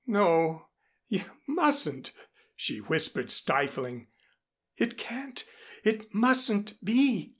"No, 0.07 0.23
no 0.23 0.69
you 1.09 1.25
mustn't," 1.45 2.11
she 2.55 2.79
whispered, 2.79 3.31
stifling. 3.31 4.07
"It 4.75 4.97
can't 4.97 5.45
it 5.83 6.11
mustn't 6.11 6.83
be. 6.83 7.29